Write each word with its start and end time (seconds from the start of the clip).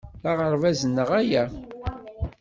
D 0.21 0.23
aɣerbaz-nneɣ 0.31 1.09
aya. 1.21 1.43